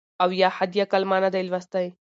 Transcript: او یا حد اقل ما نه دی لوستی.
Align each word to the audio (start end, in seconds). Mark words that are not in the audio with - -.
او 0.23 0.29
یا 0.41 0.49
حد 0.57 0.73
اقل 0.83 1.03
ما 1.09 1.17
نه 1.23 1.29
دی 1.33 1.41
لوستی. 1.49 1.87